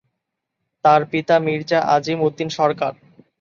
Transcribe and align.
তার 0.85 1.01
পিতা 1.11 1.35
মির্জা 1.39 1.79
আজিম 1.95 2.19
উদ্দীন 2.21 2.49
সরকার। 2.57 2.93